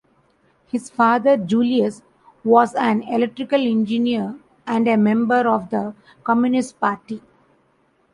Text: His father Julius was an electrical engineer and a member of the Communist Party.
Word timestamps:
His 0.65 0.89
father 0.89 1.37
Julius 1.37 2.01
was 2.43 2.73
an 2.73 3.03
electrical 3.03 3.61
engineer 3.61 4.35
and 4.65 4.87
a 4.87 4.97
member 4.97 5.47
of 5.47 5.69
the 5.69 5.93
Communist 6.23 6.79
Party. 6.79 7.21